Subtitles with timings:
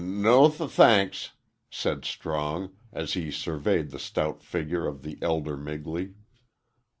[0.03, 1.33] "N no th thanks,"
[1.69, 6.15] said Strong, as he surveyed the stout figure of the elder Migley.